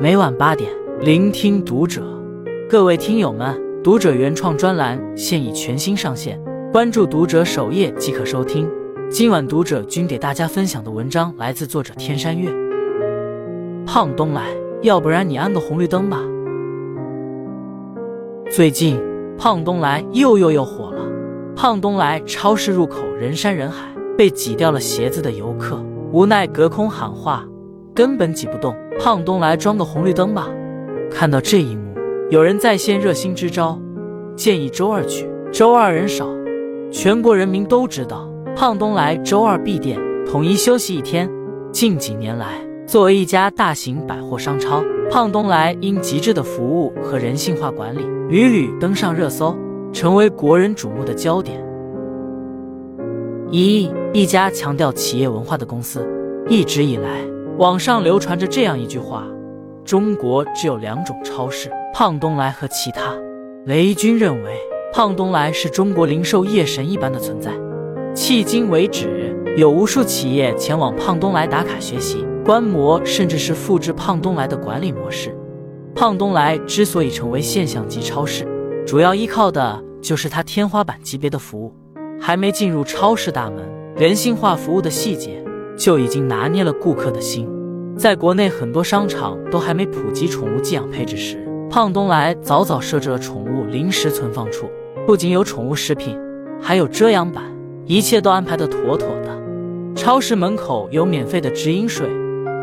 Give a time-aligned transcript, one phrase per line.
[0.00, 0.70] 每晚八点，
[1.00, 2.02] 聆听读者。
[2.70, 6.40] 各位听友们，读者原创专栏现已全新上线，
[6.72, 8.70] 关注读者首页即可收听。
[9.10, 12.48] 今晚读者君给大家分享的文章来自作者天山月。
[13.84, 14.46] 胖东来，
[14.82, 16.20] 要不然你安个红绿灯吧。
[18.50, 19.00] 最近，
[19.36, 21.02] 胖东来又又又火了。
[21.56, 25.82] 胖东来超市入口人山人海，被挤掉了鞋子的游客
[26.14, 27.44] 无奈隔空喊话，
[27.92, 28.72] 根本挤不动。
[29.00, 30.48] 胖东来装个红绿灯吧！
[31.10, 31.92] 看到这一幕，
[32.30, 33.76] 有人在线热心支招，
[34.36, 35.28] 建议周二去。
[35.50, 36.28] 周二人少，
[36.92, 41.28] 全国人民都知道胖东来周二闭店，统一休息一天。
[41.72, 49.56] 近几年来，作为一家大型百货商超，胖东来因极致的服务和人性化管理，屡屡登上热搜，
[49.92, 51.60] 成为国人瞩目的焦点。
[53.50, 56.06] 一一家强调企业文化的公司，
[56.48, 57.20] 一直以来。
[57.58, 59.24] 网上流传着这样一句话：
[59.84, 63.14] 中国只有两种超市，胖东来和其他。
[63.66, 64.58] 雷军认为，
[64.92, 67.52] 胖东来是中国零售业神一般的存在。
[68.14, 75.32] 迄今为止，有无数企业前往胖东来打卡学习、观摩，甚至是复制胖东来的管理模式。
[75.94, 78.44] 胖东来之所以成为现象级超市，
[78.84, 81.72] 主要依靠的就是它天花板级别的服务。
[82.20, 83.64] 还没进入超市大门，
[83.96, 85.42] 人性化服务的细节。
[85.76, 87.48] 就已经拿捏了顾客的心。
[87.96, 91.36] 在国内很多商场都还没普及宠物寄养配置时，
[91.68, 94.70] 胖东来早早设置了宠物临时存放处，
[95.04, 96.16] 不仅有宠物食品，
[96.60, 97.44] 还有遮阳板，
[97.86, 99.36] 一切都安排的妥妥的。
[99.96, 102.08] 超市门口有免费的直饮水、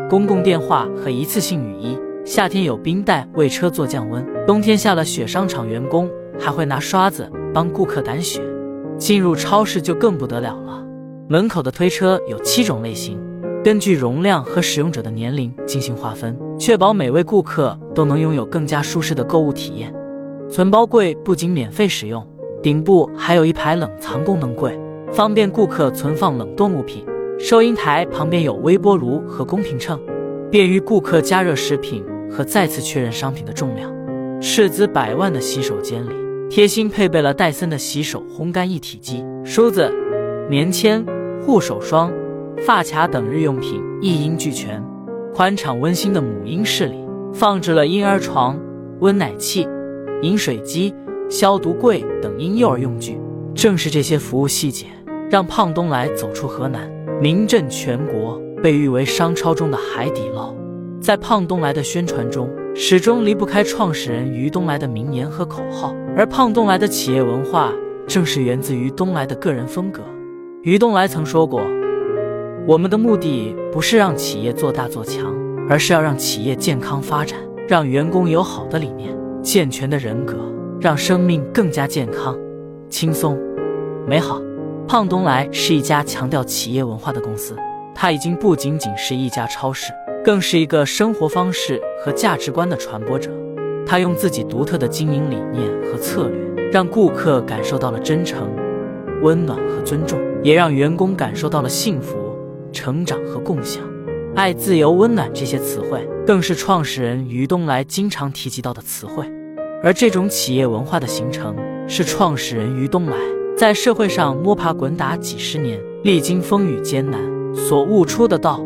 [0.08, 8.42] 公共电话和一次性雨衣，夏天有冰袋为车做降温，冬天下了雪，商场员工还会拿刷子帮顾客掸雪。
[9.02, 10.80] 进入超市就更不得了了。
[11.28, 13.18] 门口的推车有七种类型，
[13.64, 19.92] 根据容量和使用者的年龄进行划分，确保每位顾客都能拥有更加舒适的购物体验。
[20.48, 22.24] 存包柜不仅免费使用，
[22.62, 24.78] 顶部还有一排冷藏功能柜，
[25.10, 27.04] 方便顾客存放冷冻物品。
[27.40, 30.00] 收银台旁边有微波炉和公平秤，
[30.48, 33.92] 便于顾客加热食品和再次确认商品的重量。
[34.40, 36.12] 斥资百万的洗手间里，
[36.54, 39.90] 贴心配备了戴森的洗手烘干一体机，梳子、
[40.50, 41.02] 棉签。
[41.46, 42.12] 护手霜、
[42.58, 44.84] 发卡等日用品一应俱全。
[45.34, 47.02] 宽敞温馨的母婴室里
[47.32, 48.60] 放置了婴儿床、
[49.00, 49.66] 温奶器、
[50.20, 50.94] 饮水机、
[51.30, 53.18] 消毒柜等婴幼儿用具。
[53.54, 54.88] 正是这些服务细节，
[55.30, 56.86] 让胖东来走出河南，
[57.18, 60.54] 名震全国，被誉为商超中的海底捞。
[61.00, 65.94] 在胖东来的宣传中，始终离不开创始人于东来的名言和口号。
[66.16, 67.72] 而胖东来的企业文化，
[68.06, 70.02] 正是源自于东来的个人风格。
[70.62, 71.60] 于东来曾说过
[72.66, 75.34] ：“我们的目的不是让企业做大做强，
[75.68, 77.38] 而是要让企业健康发展，
[77.68, 80.36] 让员工有好的理念、健全的人格，
[80.80, 82.38] 让生命更加健康、
[82.88, 83.38] 轻松、
[84.06, 84.40] 美好。”
[84.88, 87.56] 胖东来是一家强调企业文化的公司，
[87.94, 89.92] 它已经不仅仅是一家超市，
[90.24, 93.30] 更是一个生活方式和价值观的传播者。
[93.86, 98.48] 他用自己独特的经营理念和策略，让顾客感受到了真诚、
[99.22, 100.18] 温暖和尊重。
[100.42, 102.16] 也让员工感受到了幸福、
[102.72, 103.80] 成长和共享。
[104.34, 109.24] 爱、自由、温暖这些词汇，更是创始人于东来经常提及到的词汇。
[109.84, 111.54] 而这种企业文化的形成，
[111.86, 113.16] 是创始人于东来
[113.56, 117.20] 在社会上摸爬滚打几十年，历经风雨艰难
[117.54, 118.60] 所悟出的道。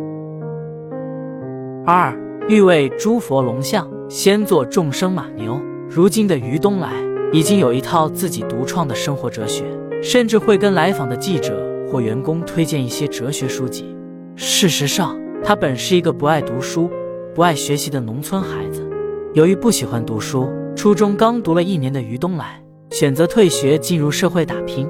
[1.87, 2.13] 二
[2.49, 5.61] 欲为诸佛龙象，先做众生马牛。
[5.89, 6.91] 如今的于东来
[7.33, 9.65] 已经有一套自己独创的生活哲学。
[10.03, 13.97] 甚至会跟来访的记者或员工推荐一些哲学书籍。
[14.37, 16.91] 事实上，他本是一个不爱读书、
[17.35, 18.87] 不爱学习的农村孩子。
[19.33, 24.89] 由于不喜欢读书，初中刚读了一年的于东来选择退学，进入社会打拼。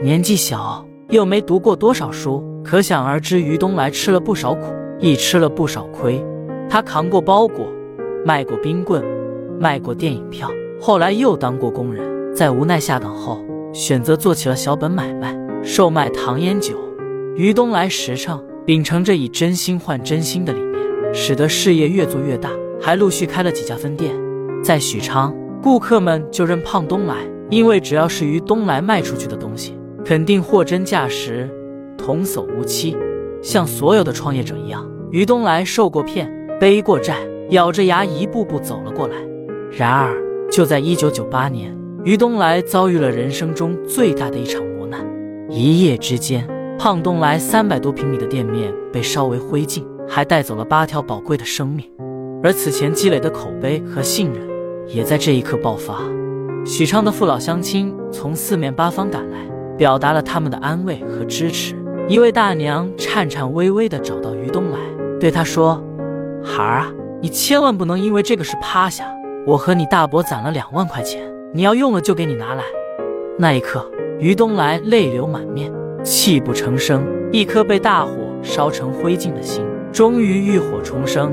[0.00, 6.24] 年纪小又没读过多少书，可想而知，于东来吃了不少苦，亦吃了不少亏。
[6.68, 7.66] 他扛过包裹，
[8.24, 9.02] 卖过冰棍，
[9.58, 10.50] 卖过电影票，
[10.80, 13.44] 后来又当过工人，在无奈下岗后。
[13.72, 15.32] 选择做起了小本买卖，
[15.62, 16.74] 售卖糖烟酒。
[17.36, 22.50] 于东来实诚，秉承着以真心换真心的理念，使得事业越做越大，
[22.80, 24.12] 还陆续开了几家分店。
[24.60, 25.32] 在许昌，
[25.62, 27.14] 顾客们就认胖东来，
[27.48, 31.48] 因为只要是于东来卖出去的东西，肯定货真价实，
[31.96, 32.96] 童叟无欺。
[33.42, 37.16] 像所有的创业者一样，于东来受过骗，背过债，
[37.50, 39.16] 咬着牙一步步走了过来。
[39.70, 40.14] 然而，
[40.50, 41.76] 就在一九九八年。
[42.02, 45.06] 于东来遭遇了人生中最大的一场磨难，
[45.50, 46.48] 一夜之间，
[46.78, 51.84] 胖东来三百多平米的店面被烧为灰烬，还带走了八条宝贵的生命，
[52.42, 54.48] 而此前积累的口碑和信任，
[54.88, 56.00] 也在这一刻爆发。
[56.64, 59.38] 许昌的父老乡亲从四面八方赶来，
[59.76, 61.74] 表达了他们的安慰和支持。
[62.10, 64.78] 一位大娘颤颤巍巍地找到于东来，
[65.20, 65.80] 对他说
[66.42, 66.92] ：“孩儿啊，
[67.22, 69.08] 你千万不能因为这个事趴下。
[69.46, 71.22] 我和你大伯攒了两万块钱，
[71.54, 72.64] 你要用了就给你拿来。”
[73.38, 75.72] 那一刻，于东来泪流满面，
[76.02, 77.06] 泣不成声。
[77.30, 78.12] 一颗被大火
[78.42, 81.32] 烧成灰烬的心，终于浴火重生。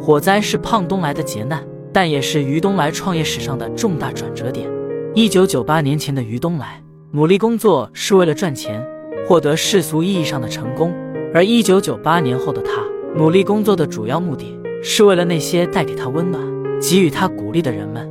[0.00, 4.68] 火灾是胖东来的劫难，但也是于东来创业史上的重大转折点。
[5.14, 6.82] 一九九八年前的于东来，
[7.12, 8.84] 努力工作是为了赚钱，
[9.26, 10.92] 获得世俗意义上的成功；
[11.34, 12.82] 而一九九八年后的他，
[13.16, 16.40] 努力工作的主要目的是为了那些带给他温暖、
[16.80, 18.08] 给予他鼓励的人们。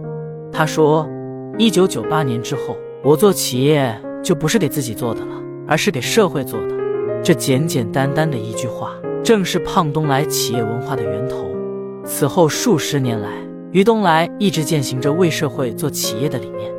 [0.52, 1.08] 他说
[1.58, 6.76] ：“一九九八年之后，我做企业就不是给自己做的了，而是给社会做的。”
[7.24, 8.92] 这简简单单的一句话，
[9.24, 11.48] 正是胖东来企业文化的源头。
[12.04, 13.30] 此后数十年来，
[13.72, 16.72] 于东来一直践行着为社会做企业的理念。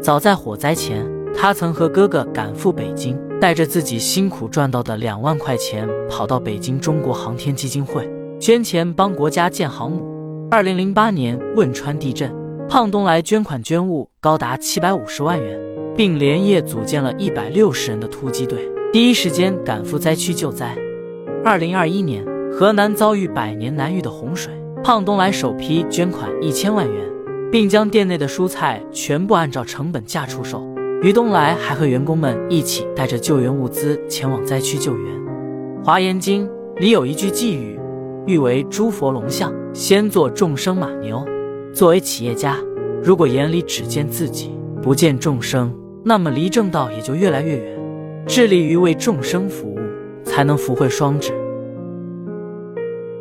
[0.00, 1.04] 早在火灾前，
[1.34, 8.08] 他曾和哥哥赶赴北京，带着自己辛苦赚到的两万块钱，跑到北京中国航天基金会
[8.40, 10.04] 捐钱帮国家建航母。
[10.50, 12.34] 二零零八年汶川地震，
[12.68, 15.58] 胖东来捐款捐物高达七百五十万元，
[15.96, 20.76] 并连夜组建了一百六十人的突击队，第一时间赶赴灾区救灾。
[21.44, 24.52] 二零二一年，河南遭遇百年难遇的洪水，
[24.82, 27.08] 胖东来首批捐款一千万元。
[27.50, 30.62] 并将店内的蔬菜全部按照成本价出售。
[31.00, 35.14] 于东来还和员工们一起带着救援物资前往灾区救援。
[35.84, 36.44] 《华严经》
[36.80, 37.78] 里有一句寄语
[38.26, 41.24] ：“欲为诸佛龙象，先做众生马牛。”
[41.72, 42.56] 作为企业家，
[43.00, 44.50] 如果眼里只见自己，
[44.82, 45.72] 不见众生，
[46.02, 47.78] 那么离正道也就越来越远。
[48.26, 49.78] 致力于为众生服务，
[50.24, 51.32] 才能福慧双至。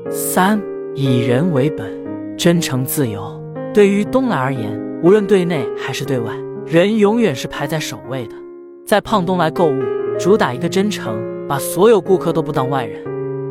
[0.10, 0.60] 三
[0.96, 1.88] 以人为本，
[2.36, 3.40] 真诚自由。
[3.72, 6.34] 对于东来而言，无论对内还是对外，
[6.70, 8.36] 人永远是排在首位的。
[8.86, 9.80] 在胖东来购物，
[10.20, 11.18] 主打一个真诚，
[11.48, 13.02] 把所有顾客都不当外人。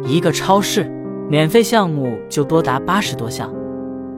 [0.05, 0.85] 一个超市，
[1.31, 3.51] 免费项目就多达八十多项。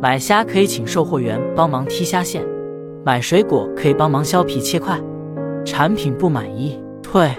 [0.02, 2.44] 买虾可以请售货员帮忙剔虾线，
[3.04, 5.00] 买水果可以帮忙削皮切块。
[5.64, 7.30] 产品不满意退，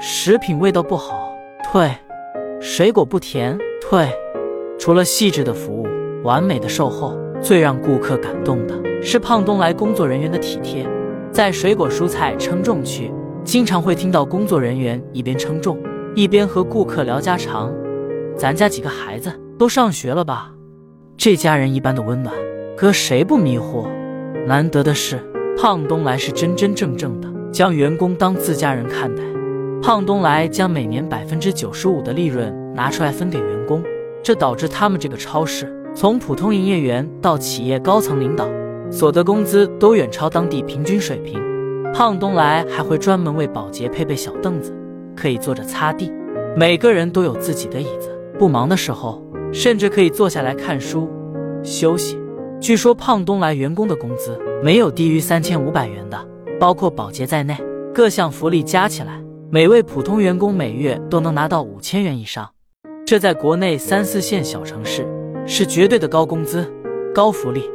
[0.00, 1.30] 食品味道不好
[1.70, 1.90] 退，
[2.58, 4.08] 水果不甜退。
[4.78, 5.86] 除了细致的服务，
[6.22, 7.14] 完美的售后。
[7.40, 10.86] 最让顾客感动的是胖东来工作人员的体贴。
[11.30, 13.12] 在水果蔬菜称重区，
[13.44, 15.78] 经常会听到工作人员一边称重，
[16.14, 17.72] 一边和顾客聊家常。
[18.36, 20.50] 咱家几个孩子都上学了吧？
[21.16, 22.34] 这家人一般的温暖，
[22.76, 23.86] 搁谁不迷惑？
[24.46, 25.18] 难得的是，
[25.58, 29.22] 胖东来是真真正正的将员工当自家人看待。
[29.82, 33.82] 胖东来将每年百分之九十五的利润拿出来分给员工，
[34.22, 35.72] 这导致他们这个超市。
[35.96, 38.46] 从普通营业员到企业高层领导，
[38.90, 41.42] 所得工资都远超当地平均水平。
[41.94, 44.76] 胖东来还会专门为保洁配备小凳子，
[45.16, 46.12] 可以坐着擦地。
[46.54, 51.08] 每个人都有自己的椅子，不忙的时候甚至可以坐下来看书
[51.62, 52.18] 休息。
[52.60, 56.28] 据说胖东来员工的工资没有低于三千五百元的，
[56.60, 57.56] 包括保洁在内，
[57.94, 59.18] 各项福利加起来，
[59.50, 62.50] 每位普通员工每月都能拿到五千元以上。
[63.06, 65.08] 这在国内三四线小城市。
[65.46, 66.66] 是绝对的高工资、
[67.14, 67.70] 高福利。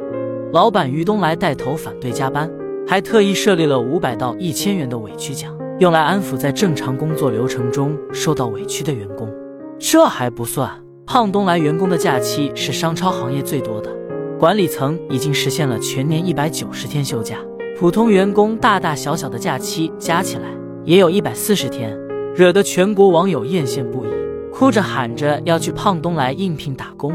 [0.51, 2.51] 老板于东来带头反对加班，
[2.85, 9.33] 还特意设立了五百到一千元的委屈奖，用来安抚在正常工作流程中受到委屈的员工。
[9.79, 10.69] 这还不算，
[11.05, 13.89] 胖东来员工的假期是商超行业最多的，
[14.37, 17.37] 管理层已经实现了全年一百九十天休假，
[17.79, 20.43] 普通员工大大小小的假期加起来
[20.83, 21.97] 也有一百四十天，
[22.35, 24.09] 惹得全国网友艳羡不已，
[24.51, 27.13] 哭着喊着要去胖东来应聘打工。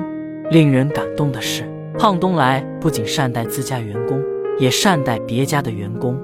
[0.48, 1.64] 令人感动的是，
[1.98, 4.22] 胖东来不仅善待自家员工，
[4.60, 6.16] 也善待别家的员工。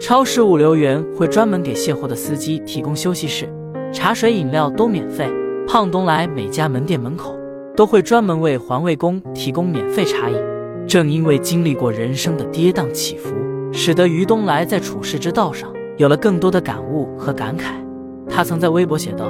[0.00, 3.46] 超市物流员会专门给卸货的司机提供休息室，
[3.92, 5.28] 茶水、饮料都免费。
[5.68, 7.36] 胖东来每家门店门口
[7.76, 10.36] 都会专门为环卫工提供免费茶饮。
[10.86, 13.34] 正因为经历过人生的跌宕起伏，
[13.72, 17.72] 使得于东来在处世之道上有了更多的感悟和感慨。
[18.26, 19.26] 他曾在微博写道：“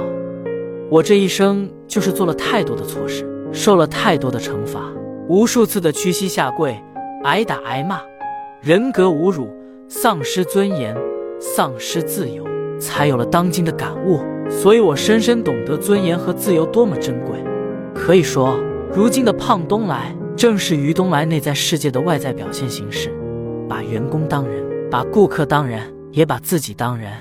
[0.89, 4.81] 我这一生就是做了太多的错事。”受了太多的惩罚，
[5.27, 6.77] 无数次的屈膝下跪，
[7.23, 8.01] 挨打挨骂，
[8.61, 9.49] 人格侮辱，
[9.87, 10.95] 丧失尊严，
[11.39, 12.43] 丧失自由，
[12.79, 14.19] 才有了当今的感悟。
[14.49, 17.37] 所以我深深懂得尊严和自由多么珍贵。
[17.93, 18.57] 可以说，
[18.93, 23.11] 如今的胖东来正是于东来内在世界的外在表现形式，
[23.67, 27.11] 把员工当人，把顾客当人，也把自己当人，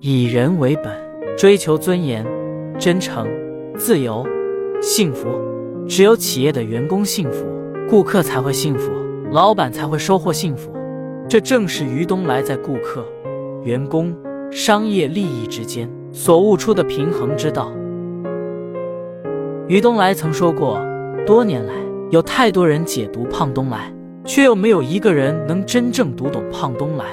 [0.00, 0.92] 以人为本，
[1.36, 2.26] 追求尊严、
[2.78, 3.26] 真诚、
[3.78, 4.26] 自由。
[4.82, 5.26] 幸福，
[5.88, 7.46] 只有企业的员工幸福，
[7.88, 8.90] 顾客才会幸福，
[9.30, 10.72] 老板才会收获幸福。
[11.28, 13.04] 这正是于东来在顾客、
[13.62, 14.14] 员工、
[14.50, 17.72] 商业利益之间所悟出的平衡之道。
[19.68, 20.80] 于东来曾说过，
[21.24, 21.72] 多年来
[22.10, 23.92] 有太多人解读胖东来，
[24.24, 27.04] 却又没有一个人能真正读懂胖东来。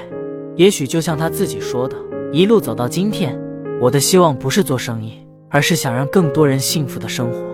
[0.55, 1.95] 也许就像他自己说的，
[2.31, 3.39] 一路走到今天，
[3.79, 5.13] 我的希望不是做生意，
[5.49, 7.52] 而是想让更多人幸福的生活。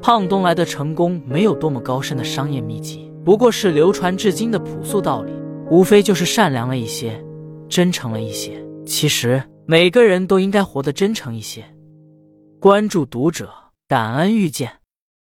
[0.00, 5.32] 胖东来的成功没有多么高深的商业秘籍，不过是流传至今的朴素道理，
[5.70, 7.22] 无非就是善良了一些，
[7.68, 8.64] 真诚了一些。
[8.86, 11.64] 其实每个人都应该活得真诚一些。
[12.60, 13.48] 关注读者。
[13.88, 14.77] 感恩遇见。